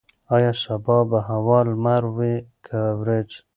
[0.35, 3.31] ایا سبا به هوا لمر وي که وریځ؟